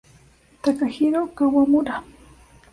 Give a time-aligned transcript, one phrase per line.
[0.61, 1.95] Takahiro Kawamura